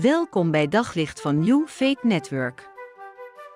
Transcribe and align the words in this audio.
Welkom 0.00 0.50
bij 0.50 0.68
Daglicht 0.68 1.20
van 1.20 1.38
New 1.38 1.68
Faith 1.68 2.02
Network. 2.02 2.68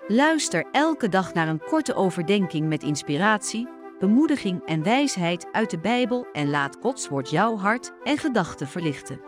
Luister 0.06 0.66
elke 0.72 1.08
dag 1.08 1.34
naar 1.34 1.48
een 1.48 1.64
korte 1.64 1.94
overdenking 1.94 2.68
met 2.68 2.82
inspiratie, 2.82 3.68
bemoediging 3.98 4.66
en 4.66 4.82
wijsheid 4.82 5.46
uit 5.52 5.70
de 5.70 5.78
Bijbel 5.78 6.26
en 6.32 6.50
laat 6.50 6.76
Gods 6.80 7.08
woord 7.08 7.30
jouw 7.30 7.56
hart 7.56 7.92
en 8.04 8.18
gedachten 8.18 8.68
verlichten. 8.68 9.20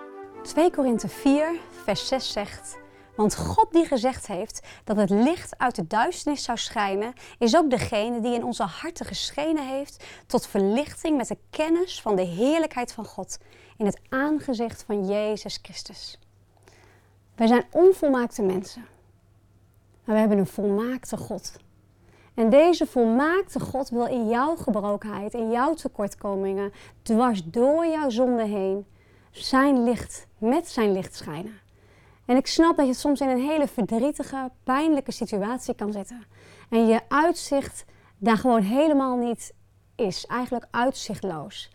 2 0.43 0.71
Korinthe 0.71 1.09
4, 1.09 1.59
vers 1.85 2.09
6 2.09 2.33
zegt: 2.33 2.79
Want 3.17 3.37
God 3.37 3.73
die 3.73 3.87
gezegd 3.87 4.27
heeft 4.27 4.67
dat 4.85 4.97
het 4.97 5.11
licht 5.11 5.59
uit 5.59 5.75
de 5.75 5.87
duisternis 5.87 6.43
zou 6.43 6.59
schijnen, 6.59 7.13
is 7.39 7.57
ook 7.57 7.71
degene 7.71 8.21
die 8.21 8.35
in 8.35 8.45
onze 8.45 8.65
harten 8.65 9.07
geschenen 9.07 9.69
heeft 9.69 10.05
tot 10.27 10.47
verlichting 10.47 11.17
met 11.17 11.29
de 11.29 11.39
kennis 11.51 12.01
van 12.01 12.17
de 12.17 12.25
heerlijkheid 12.25 12.93
van 12.93 13.05
God 13.05 13.39
in 13.77 13.87
het 13.87 14.01
aangezicht 14.09 14.85
van 14.87 15.07
Jezus 15.07 15.59
Christus. 15.63 16.19
Wij 17.41 17.49
zijn 17.49 17.65
onvolmaakte 17.71 18.43
mensen. 18.43 18.87
Maar 20.05 20.15
we 20.15 20.21
hebben 20.21 20.39
een 20.39 20.47
volmaakte 20.47 21.17
God. 21.17 21.57
En 22.35 22.51
deze 22.51 22.87
volmaakte 22.87 23.61
God 23.61 23.89
wil 23.89 24.07
in 24.07 24.29
jouw 24.29 24.57
gebrokenheid, 24.57 25.35
in 25.35 25.51
jouw 25.51 25.75
tekortkomingen, 25.75 26.73
dwars 27.03 27.45
door 27.45 27.87
jouw 27.87 28.11
zonde 28.11 28.45
heen, 28.45 28.87
zijn 29.31 29.85
licht, 29.85 30.27
met 30.39 30.69
zijn 30.69 30.93
licht 30.93 31.15
schijnen. 31.15 31.59
En 32.25 32.37
ik 32.37 32.47
snap 32.47 32.77
dat 32.77 32.87
je 32.87 32.95
soms 32.95 33.21
in 33.21 33.29
een 33.29 33.49
hele 33.49 33.69
verdrietige, 33.69 34.51
pijnlijke 34.65 35.13
situatie 35.13 35.75
kan 35.75 35.93
zitten. 35.93 36.25
En 36.71 36.87
je 36.87 37.01
uitzicht 37.09 37.85
daar 38.19 38.37
gewoon 38.37 38.63
helemaal 38.63 39.17
niet 39.17 39.55
is. 39.97 40.27
Eigenlijk 40.27 40.67
uitzichtloos. 40.71 41.71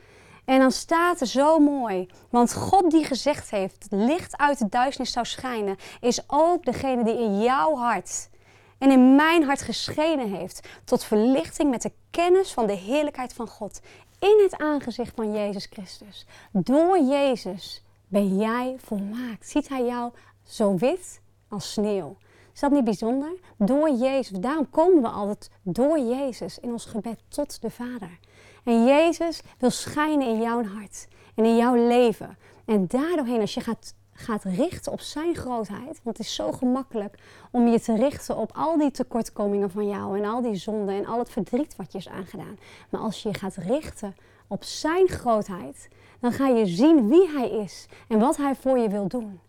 En 0.45 0.59
dan 0.59 0.71
staat 0.71 1.21
er 1.21 1.27
zo 1.27 1.59
mooi, 1.59 2.09
want 2.29 2.53
God 2.53 2.91
die 2.91 3.03
gezegd 3.03 3.49
heeft, 3.49 3.83
het 3.83 3.91
licht 3.91 4.37
uit 4.37 4.57
de 4.57 4.69
duisternis 4.69 5.11
zou 5.11 5.25
schijnen, 5.25 5.77
is 6.01 6.23
ook 6.27 6.65
degene 6.65 7.03
die 7.03 7.17
in 7.17 7.41
jouw 7.41 7.75
hart 7.75 8.29
en 8.77 8.91
in 8.91 9.15
mijn 9.15 9.43
hart 9.43 9.61
geschenen 9.61 10.33
heeft 10.33 10.67
tot 10.83 11.03
verlichting 11.03 11.69
met 11.69 11.81
de 11.81 11.91
kennis 12.11 12.51
van 12.51 12.67
de 12.67 12.73
heerlijkheid 12.75 13.33
van 13.33 13.47
God 13.47 13.81
in 14.19 14.39
het 14.43 14.57
aangezicht 14.57 15.15
van 15.15 15.33
Jezus 15.33 15.67
Christus. 15.71 16.25
Door 16.51 16.99
Jezus 16.99 17.83
ben 18.07 18.37
jij 18.37 18.75
volmaakt. 18.77 19.49
Ziet 19.49 19.69
Hij 19.69 19.85
jou 19.85 20.11
zo 20.43 20.75
wit 20.75 21.21
als 21.49 21.71
sneeuw. 21.71 22.17
Is 22.55 22.61
dat 22.61 22.71
niet 22.71 22.83
bijzonder? 22.83 23.39
Door 23.57 23.89
Jezus. 23.89 24.39
Daarom 24.39 24.69
komen 24.69 25.01
we 25.01 25.07
altijd 25.07 25.49
door 25.61 25.99
Jezus 25.99 26.59
in 26.59 26.71
ons 26.71 26.85
gebed 26.85 27.19
tot 27.27 27.61
de 27.61 27.69
Vader. 27.69 28.19
En 28.63 28.85
Jezus 28.85 29.41
wil 29.57 29.69
schijnen 29.69 30.27
in 30.27 30.41
jouw 30.41 30.63
hart 30.63 31.07
en 31.35 31.45
in 31.45 31.55
jouw 31.55 31.87
leven. 31.87 32.37
En 32.65 32.87
daardoorheen, 32.87 33.39
als 33.39 33.53
je 33.53 33.61
gaat, 33.61 33.93
gaat 34.11 34.43
richten 34.43 34.91
op 34.91 34.99
zijn 34.99 35.35
grootheid, 35.35 35.99
want 36.03 36.17
het 36.17 36.19
is 36.19 36.35
zo 36.35 36.51
gemakkelijk 36.51 37.19
om 37.51 37.67
je 37.67 37.79
te 37.79 37.95
richten 37.95 38.37
op 38.37 38.51
al 38.53 38.77
die 38.77 38.91
tekortkomingen 38.91 39.71
van 39.71 39.87
jou 39.87 40.19
en 40.19 40.25
al 40.25 40.41
die 40.41 40.55
zonden 40.55 40.95
en 40.95 41.05
al 41.05 41.19
het 41.19 41.29
verdriet 41.29 41.75
wat 41.75 41.91
je 41.91 41.97
is 41.97 42.09
aangedaan. 42.09 42.57
Maar 42.89 43.01
als 43.01 43.23
je 43.23 43.29
je 43.29 43.37
gaat 43.37 43.55
richten 43.55 44.15
op 44.47 44.63
zijn 44.63 45.07
grootheid, 45.07 45.87
dan 46.19 46.31
ga 46.31 46.47
je 46.47 46.65
zien 46.65 47.09
wie 47.09 47.29
hij 47.29 47.49
is 47.49 47.85
en 48.07 48.19
wat 48.19 48.37
hij 48.37 48.55
voor 48.55 48.77
je 48.77 48.89
wil 48.89 49.07
doen. 49.07 49.39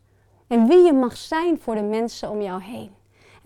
En 0.47 0.67
wie 0.67 0.85
je 0.85 0.93
mag 0.93 1.17
zijn 1.17 1.59
voor 1.61 1.75
de 1.75 1.83
mensen 1.83 2.31
om 2.31 2.43
jou 2.43 2.63
heen. 2.63 2.96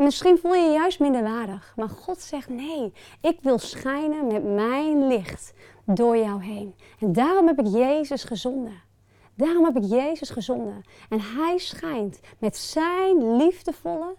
En 0.01 0.07
misschien 0.07 0.39
voel 0.39 0.55
je 0.55 0.63
je 0.63 0.73
juist 0.73 1.01
minder 1.01 1.23
waardig. 1.23 1.73
Maar 1.77 1.89
God 1.89 2.21
zegt 2.21 2.49
nee, 2.49 2.93
ik 3.21 3.39
wil 3.43 3.59
schijnen 3.59 4.27
met 4.27 4.45
mijn 4.45 5.07
licht 5.07 5.53
door 5.85 6.17
jou 6.17 6.43
heen. 6.43 6.75
En 7.01 7.13
daarom 7.13 7.47
heb 7.47 7.59
ik 7.59 7.67
Jezus 7.67 8.25
gezonden. 8.25 8.83
Daarom 9.35 9.65
heb 9.65 9.77
ik 9.77 9.85
Jezus 9.85 10.31
gezonden. 10.31 10.83
En 11.09 11.21
hij 11.21 11.59
schijnt 11.59 12.21
met 12.39 12.57
zijn 12.57 13.37
liefdevolle, 13.37 14.15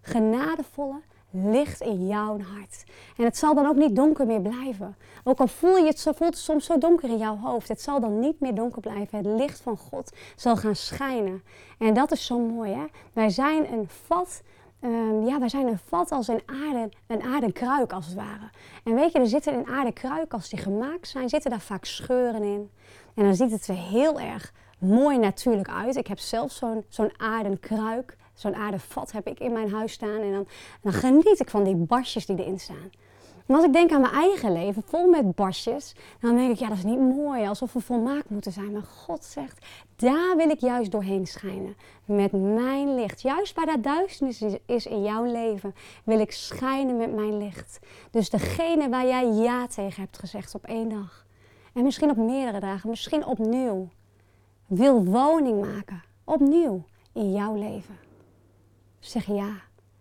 genadevolle 0.00 1.00
licht 1.30 1.80
in 1.80 2.06
jouw 2.06 2.40
hart. 2.40 2.84
En 3.16 3.24
het 3.24 3.36
zal 3.36 3.54
dan 3.54 3.66
ook 3.66 3.76
niet 3.76 3.96
donker 3.96 4.26
meer 4.26 4.42
blijven. 4.42 4.96
Ook 5.24 5.38
al 5.38 5.48
voel 5.48 5.76
je 5.76 5.86
het, 5.86 6.00
voelt 6.02 6.18
het 6.18 6.38
soms 6.38 6.64
zo 6.64 6.78
donker 6.78 7.08
in 7.08 7.18
jouw 7.18 7.36
hoofd. 7.36 7.68
Het 7.68 7.80
zal 7.80 8.00
dan 8.00 8.18
niet 8.18 8.40
meer 8.40 8.54
donker 8.54 8.80
blijven. 8.80 9.18
Het 9.18 9.26
licht 9.26 9.60
van 9.60 9.76
God 9.76 10.12
zal 10.36 10.56
gaan 10.56 10.76
schijnen. 10.76 11.42
En 11.78 11.94
dat 11.94 12.12
is 12.12 12.26
zo 12.26 12.38
mooi 12.38 12.72
hè. 12.72 12.84
Wij 13.12 13.30
zijn 13.30 13.72
een 13.72 13.88
vat 13.88 14.42
Um, 14.84 15.26
ja, 15.26 15.38
wij 15.38 15.48
zijn 15.48 15.66
een 15.66 15.78
vat 15.78 16.10
als 16.10 16.28
een 16.28 16.42
aarde, 16.46 16.88
een 17.06 17.22
aardekruik 17.22 17.92
als 17.92 18.06
het 18.06 18.14
ware. 18.14 18.50
En 18.84 18.94
weet 18.94 19.12
je, 19.12 19.18
er 19.18 19.26
zitten 19.26 19.52
in 19.52 19.66
aardekruik, 19.66 20.32
als 20.32 20.48
die 20.48 20.58
gemaakt 20.58 21.08
zijn, 21.08 21.28
zitten 21.28 21.50
daar 21.50 21.60
vaak 21.60 21.84
scheuren 21.84 22.42
in. 22.42 22.70
En 23.14 23.24
dan 23.24 23.34
ziet 23.34 23.50
het 23.50 23.66
er 23.66 23.74
heel 23.74 24.20
erg 24.20 24.52
mooi 24.78 25.18
natuurlijk 25.18 25.68
uit. 25.68 25.96
Ik 25.96 26.06
heb 26.06 26.18
zelf 26.18 26.52
zo'n 26.52 26.84
zo'n 26.88 27.12
aardenkruik, 27.16 28.16
zo'n 28.34 28.54
aardevat 28.54 29.12
heb 29.12 29.26
ik 29.26 29.38
in 29.38 29.52
mijn 29.52 29.72
huis 29.72 29.92
staan. 29.92 30.20
En 30.20 30.32
dan, 30.32 30.46
dan 30.82 30.92
geniet 30.92 31.40
ik 31.40 31.50
van 31.50 31.64
die 31.64 31.76
barstjes 31.76 32.26
die 32.26 32.38
erin 32.38 32.60
staan. 32.60 32.90
En 33.46 33.54
als 33.54 33.64
ik 33.64 33.72
denk 33.72 33.92
aan 33.92 34.00
mijn 34.00 34.12
eigen 34.12 34.52
leven, 34.52 34.82
vol 34.86 35.08
met 35.08 35.34
barstjes, 35.34 35.94
dan 36.20 36.36
denk 36.36 36.50
ik, 36.50 36.58
ja, 36.58 36.68
dat 36.68 36.76
is 36.76 36.84
niet 36.84 36.98
mooi, 36.98 37.46
alsof 37.46 37.72
we 37.72 37.80
volmaakt 37.80 38.30
moeten 38.30 38.52
zijn. 38.52 38.72
Maar 38.72 38.82
God 38.82 39.24
zegt, 39.24 39.66
daar 39.96 40.36
wil 40.36 40.50
ik 40.50 40.60
juist 40.60 40.90
doorheen 40.90 41.26
schijnen. 41.26 41.76
Met 42.04 42.32
mijn 42.32 42.94
licht. 42.94 43.22
Juist 43.22 43.54
waar 43.54 43.66
dat 43.66 43.82
duisternis 43.82 44.42
is 44.66 44.86
in 44.86 45.02
jouw 45.02 45.24
leven, 45.24 45.74
wil 46.04 46.20
ik 46.20 46.32
schijnen 46.32 46.96
met 46.96 47.14
mijn 47.14 47.38
licht. 47.38 47.78
Dus 48.10 48.30
degene 48.30 48.88
waar 48.88 49.06
jij 49.06 49.26
ja 49.26 49.66
tegen 49.66 50.02
hebt 50.02 50.18
gezegd 50.18 50.54
op 50.54 50.64
één 50.64 50.88
dag. 50.88 51.26
En 51.72 51.82
misschien 51.82 52.10
op 52.10 52.16
meerdere 52.16 52.60
dagen, 52.60 52.90
misschien 52.90 53.26
opnieuw. 53.26 53.88
Wil 54.66 55.04
woning 55.04 55.60
maken, 55.60 56.02
opnieuw, 56.24 56.84
in 57.12 57.32
jouw 57.32 57.54
leven. 57.54 57.98
Zeg 58.98 59.26
ja. 59.26 59.52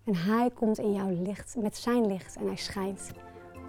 En 0.03 0.15
hij 0.15 0.49
komt 0.53 0.79
in 0.79 0.93
jouw 0.93 1.09
licht, 1.21 1.55
met 1.57 1.77
zijn 1.77 2.07
licht 2.07 2.35
en 2.35 2.45
hij 2.45 2.55
schijnt 2.55 3.11